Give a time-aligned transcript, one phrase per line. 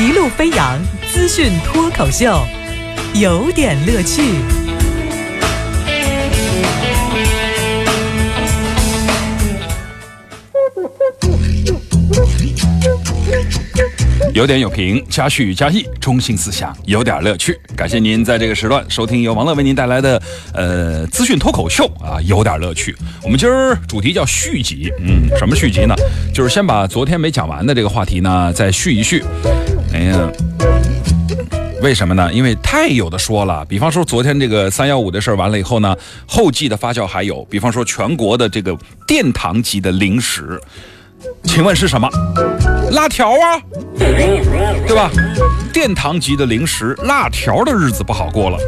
[0.00, 0.80] 一路飞扬
[1.12, 2.42] 资讯脱口秀，
[3.12, 4.22] 有点乐趣。
[14.32, 17.60] 有点有评，加叙加意，中心思想，有点乐趣。
[17.76, 20.22] 感谢您在这个时段收听由王乐为您带来的
[20.54, 22.96] 呃资讯脱口秀啊，有点乐趣。
[23.22, 25.94] 我们今儿主题叫续集，嗯，什么续集呢？
[26.32, 29.22] 就是先把昨天没讲完的这个话题呢再续一续。
[29.92, 30.30] 哎呀。
[31.82, 32.30] 为什么呢？
[32.30, 33.64] 因为太有的说了。
[33.64, 38.76] 比方说昨天这个三幺五的事儿完了以后呢，后继的发酵还有，比方说全国的这个
[39.06, 40.60] 殿堂级的零食，
[41.44, 42.06] 请问是什么？
[42.90, 43.58] 辣条啊，
[43.98, 45.10] 对吧？
[45.72, 48.58] 殿堂级的零食，辣条的日子不好过了。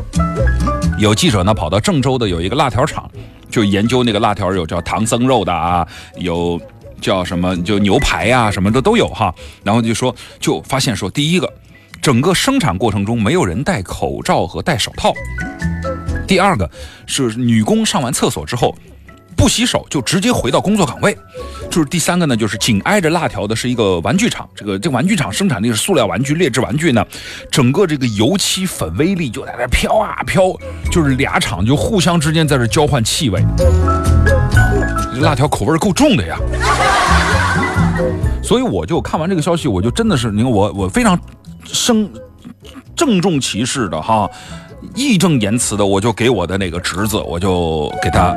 [0.98, 3.10] 有记者呢跑到郑州的有一个辣条厂，
[3.50, 5.86] 就研究那个辣条，有叫唐僧肉的啊，
[6.16, 6.58] 有
[7.02, 9.34] 叫什么就牛排呀什么的都有哈。
[9.62, 11.52] 然后就说就发现说，第一个。
[12.00, 15.14] 整个生产过程中没有人戴口罩和戴手套。
[16.26, 16.68] 第二个
[17.06, 18.74] 是女工上完厕所之后
[19.36, 21.16] 不洗手就直接回到工作岗位。
[21.70, 27.06] 就是第三个呢，就是紧挨着辣条的是一个玩具厂，这个这玩具厂生产的是塑料玩具、劣质玩具呢，
[27.52, 30.52] 整个这个油漆粉微粒就在那飘啊飘，
[30.90, 33.40] 就是俩厂就互相之间在这交换气味。
[35.20, 36.38] 辣条口味够重的呀，
[38.42, 41.18] 所以我就看完这个消息，我就真的是，你看我我非常。
[41.64, 42.10] 生
[42.96, 44.28] 郑重其事的哈，
[44.96, 48.34] 义正言辞的，我就给我的那个侄子，我就给他，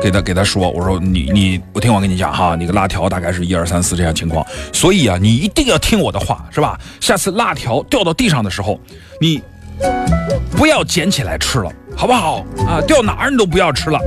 [0.00, 6.78] 给他给他说，我说你你，我听我跟你讲哈，那个辣条大概是一二三四这样情况，所以啊，你一定要听我的话，是吧？
[7.00, 8.78] 下次辣条掉到地上的时候，
[9.20, 9.42] 你
[10.56, 11.70] 不要捡起来吃了。
[11.98, 12.78] 好不好啊？
[12.86, 13.98] 掉哪儿你都不要吃了。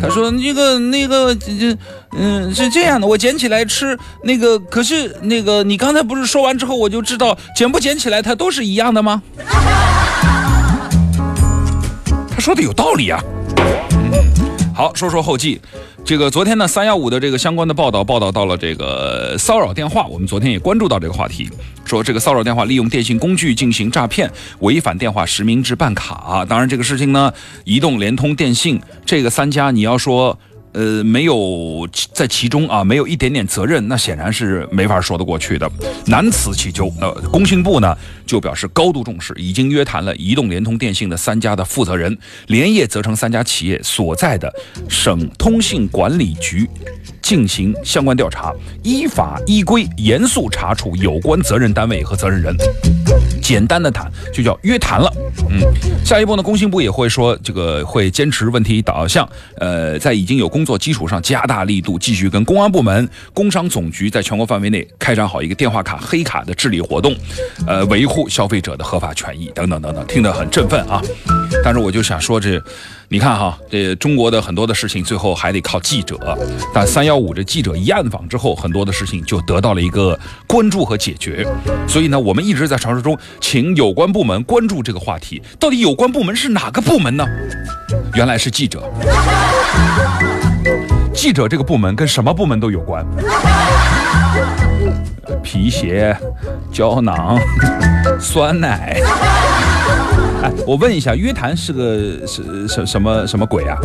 [0.00, 1.76] 他说：“那个那个这
[2.16, 9.20] 嗯是这样的，我捡起来吃那个，可是那个你刚才不是说完之后我就知道捡不捡起来它都是一样的吗？”
[12.30, 13.20] 他说的有道理啊。
[14.72, 15.60] 好，说说后记。
[16.04, 21.48] 这个昨天呢，三幺五的这个相关的报道报道到了这个骚扰电话，我们昨天也关注到这个话题，
[21.86, 26.44] 说这个骚扰电话利用电信工具进行诈骗，违反电话实名制办卡。
[26.46, 27.32] 当然，这个事情呢，
[27.64, 30.38] 移动、联通、电信这个三家，你要说。
[30.74, 35.70] 呃，没有在其中啊，没有一点点责任，那显然是没法说得过去的，
[36.06, 36.92] 难辞其咎。
[37.00, 37.96] 那工信部呢，
[38.26, 42.18] 就表示高度重视，已经约谈了移动、联通、电信的三家的负责人，
[42.48, 44.52] 连夜责成三家企业所在的
[44.88, 46.68] 省通信管理局
[47.22, 48.52] 进行相关调查，
[48.82, 52.52] 依法依规严肃查处有关责任单位和责任人。
[53.44, 55.12] 简单的谈就叫约谈了，
[55.50, 55.60] 嗯，
[56.02, 59.28] 下一步呢，工信部也会说这个会坚持问题导向，
[59.58, 67.14] 呃，在已经有工作基础上加大力度，继续跟公安部门、工商总局在全国范围内开展好一个电话卡黑卡的治理活动，
[67.66, 71.02] 呃，维护消费者的合法权益等等等等，听得很振奋啊。
[71.62, 72.58] 但是我就想说这。
[73.10, 76.18] 你看哈，这中国的很多的事情最后还得靠记者。
[76.72, 80.18] 但三幺五这记者一暗访之后，很多的事情就得到了一个
[80.48, 81.46] 关注和解决。
[81.86, 85.42] 所以呢，我们一直在尝试中，请有关部门关注这个话题。
[85.58, 87.24] 到底有关部门是哪个部门呢？
[88.14, 88.82] 原来是记者。
[91.12, 93.04] 记者这个部门跟什么部门都有关。
[95.42, 96.16] 皮鞋、
[96.72, 97.38] 胶囊、
[98.20, 99.00] 酸奶。
[100.44, 103.78] 哎，我问一下，约谈是个是什什么什么鬼啊？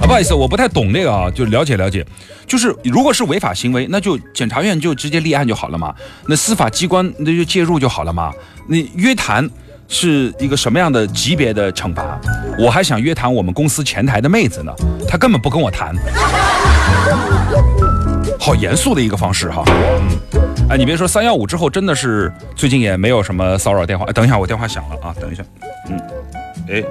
[0.00, 2.04] 啊，不好意思，我不太懂这个啊，就了解了解。
[2.48, 5.94] 就是如果是违法行为，那就检察院就直接立案就好了嘛，
[6.26, 8.32] 那司法机关那就介入就好了嘛。
[8.66, 9.48] 那约谈
[9.86, 12.20] 是一个什么样的级别的惩罚？
[12.58, 14.74] 我还想约谈我们公司前台的妹子呢，
[15.06, 15.94] 她根本不跟我谈。
[18.40, 24.04] 好严肃的一个方式哈，嗯，哎，你别说三幺五之后真的是最近也没有什么骚扰电话。
[24.06, 25.42] 等一下，我电话响了啊，等一下，
[25.88, 26.00] 嗯，
[26.68, 26.82] 哎，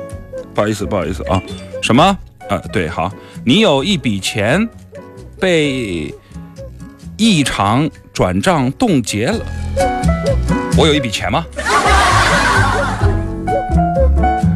[0.54, 1.42] 不好意思，不好意思啊，
[1.82, 2.04] 什么？
[2.50, 3.12] 啊，对，好，
[3.46, 4.68] 你有一笔钱
[5.40, 6.14] 被
[7.18, 9.46] 异常转账冻结了，
[10.78, 11.46] 我有一笔钱吗？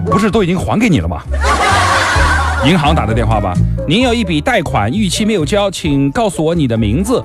[0.05, 1.21] 不是都已经还给你了吗？
[2.65, 3.53] 银行打的电话吧，
[3.87, 7.21] 您有一笔贷款逾期没有交，请告诉我你的名字。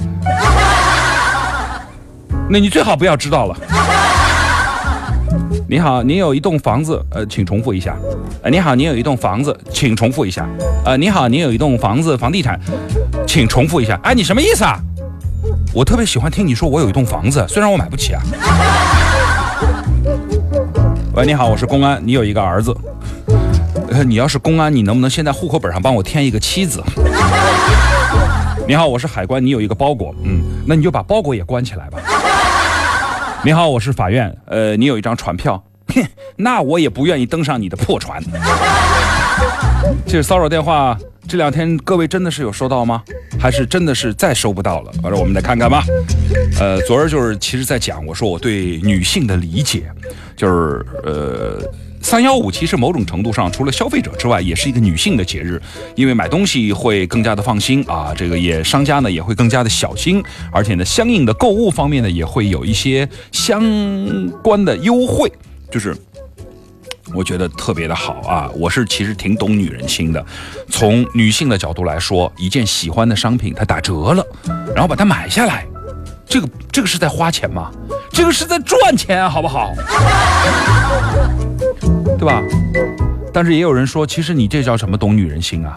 [2.48, 3.56] 那你最好不要知道了。
[5.72, 7.96] 你好，您有一栋房子，呃，请重复一下。
[8.42, 10.46] 呃，你好，您有一栋房子，请重复一下。
[10.84, 12.60] 呃，你好，您有一栋房子，房地产，
[13.26, 13.98] 请重复一下。
[14.02, 14.78] 哎，你什么意思啊？
[15.72, 18.20] 我特别喜欢听你说我有一栋房子，虽然我买不起啊。
[21.14, 22.76] 喂，你好，我是公安，你有一个儿子。
[23.88, 26.84] 呃你要是公安，你能不能先在户口本上帮我添一个妻子？
[28.68, 31.98] 你好，我是海关，你有一个包裹，嗯，那你就把包裹也关起来吧。
[33.44, 34.32] 你好，我是法院。
[34.46, 36.00] 呃，你有一张船票，哼，
[36.38, 38.22] 那我也不愿意登上你的破船。
[40.06, 40.96] 这个骚扰电话，
[41.26, 43.02] 这两天各位真的是有收到吗？
[43.40, 44.92] 还是真的是再收不到了？
[45.02, 45.82] 反正我们再看看吧。
[46.60, 49.90] 呃，昨儿就是其实在讲，我说我对女性的理解，
[50.36, 51.41] 就是呃。
[52.12, 55.58] 三幺五其实某种程度上，除了消费者之外，也是一个女性的节日，
[55.94, 60.22] 因为买东西会更加的放心啊，这个也商家呢也会更加的小心，
[60.52, 63.62] 而且呢，相应的购物方面呢也会有一些相
[64.42, 65.32] 关的优惠，
[65.70, 65.96] 就是
[67.14, 68.50] 我觉得特别的好啊。
[68.56, 70.22] 我是其实挺懂女人心的，
[70.68, 74.22] 从女性的角度来说，一件喜欢的商品它打折了，
[74.74, 75.66] 然后把它买下来，
[76.28, 77.70] 这个这个是在花钱吗？
[78.12, 79.72] 这个是在赚钱，好不好？
[82.22, 82.40] 对吧？
[83.32, 85.76] 但是也有人说，其实你这叫什么懂女人心啊？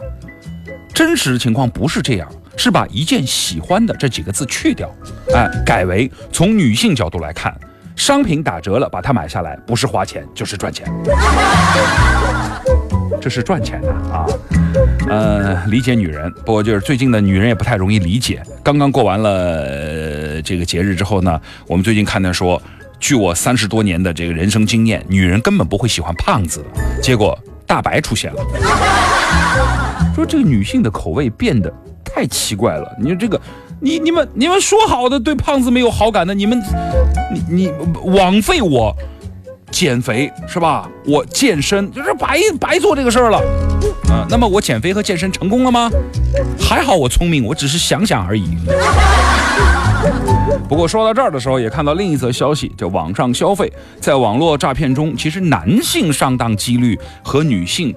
[0.93, 4.87] 真实情况不是这样，是把一件喜欢的这几个字去掉，
[5.33, 7.51] 哎，改为从女性角度来看，
[7.95, 10.85] 商品打折了，把它买下来，不是花钱就是赚钱，
[13.19, 14.27] 这是赚钱的啊。
[15.09, 18.43] 呃，理解女人，不过就是最近的女人也不太容易理解。
[18.61, 22.61] 刚刚过完了这个节日之后呢，我们最近看到说。
[22.99, 27.01] 据我三十多年的这个人生经验，女人根本不会喜欢胖子的。
[27.01, 27.37] 结果
[27.67, 28.43] 大白出现了，
[30.15, 31.71] 说这个女性的口味变得
[32.03, 32.91] 太奇怪了。
[32.99, 33.39] 你说这个，
[33.79, 36.61] 你你们你们说好的对胖子没有好感的，你们
[37.31, 37.73] 你你
[38.05, 38.95] 枉费我
[39.69, 40.89] 减肥是吧？
[41.05, 43.37] 我健身就是白白做这个事儿了
[44.09, 44.25] 啊。
[44.29, 45.91] 那么我减肥和健身成功了吗？
[46.59, 48.57] 还好我聪明，我只是想想而已。
[50.69, 57.95] 不过说到这儿的时候，也看到另一则消息，就网上消费，在网络诈骗中，其实男性上当几率和女性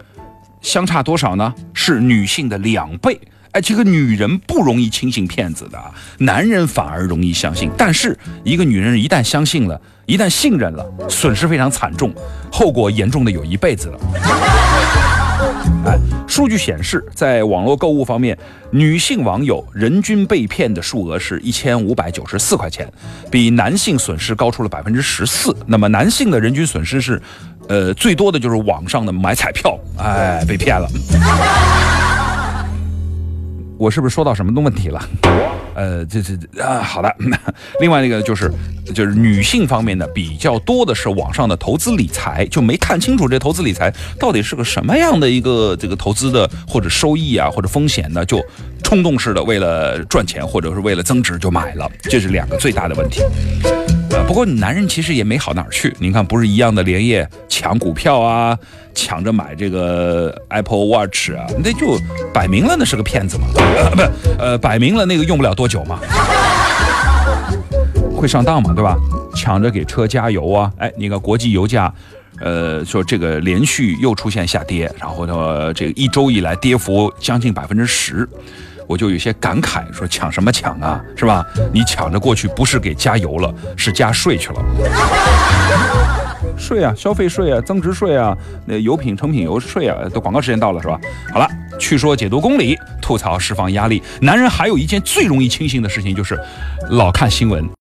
[0.60, 1.54] 相差多少呢？
[1.72, 3.18] 是女性的两倍。
[3.52, 5.78] 哎，这个女人不容易轻信骗子的，
[6.18, 7.70] 男人反而容易相信。
[7.78, 12.12] 但是一个女人一旦相信了，一旦信任了，损失非常惨重，
[12.52, 13.98] 后果严重的有一辈子了。
[15.86, 18.38] 哎， 数据显示，在网络购物方面，
[18.70, 22.86] 女性网友人均被骗的数额是一千五百九十四块钱，
[23.30, 25.56] 比男性损失高出了百分之十四。
[25.66, 27.20] 那么，男性的人均损失是，
[27.66, 30.86] 呃，最多的就是网上的买彩票，哎，被骗了。
[33.78, 35.00] 我是不是说到什么的问题了？
[35.74, 37.14] 呃，这这啊，好的。
[37.80, 38.52] 另外那个就是，
[38.92, 48.44] 就是女性方面的比较多的是网上的投资理财，就没看清楚这投资理财到底是个什么样的一个这个投资的或者收益啊或者风险呢，就
[48.82, 53.22] 冲动式的为了赚钱或者是为了增值就买了，这是两个最大的问题。
[54.26, 55.94] 不过男人其实也没好哪儿去。
[55.98, 58.56] 您看，不是一样的连夜抢股票啊，
[58.94, 61.98] 抢着买这个 Apple Watch 啊，那就
[62.32, 63.46] 摆明了那是个骗子嘛。
[63.56, 64.02] 呃， 不，
[64.42, 65.98] 呃，摆明了那个用不了多久嘛，
[68.14, 68.96] 会上当嘛，对吧？
[69.34, 70.72] 抢着给车加油啊！
[70.78, 71.92] 哎，那个国际油价，
[72.40, 78.28] 呃，说这个连续又出现下跌，然后呢，这个一周以来跌幅将近百分之十。
[78.88, 81.44] 我就有些感慨，说抢什么抢啊，是吧？
[81.72, 84.64] 你抢着过去不是给加油了，是加税去了。
[86.56, 90.98] 税啊，消费税啊，增值税啊，那油品成品油税啊，都广告时间到了是吧？
[91.32, 91.46] 好了，
[91.78, 94.02] 去说解读公理，吐槽释放压力。
[94.22, 96.40] 男人还有一件最容易清醒的事情，就是
[96.88, 97.68] 老看新闻。